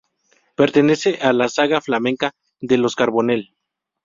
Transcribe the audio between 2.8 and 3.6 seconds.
Carbonell.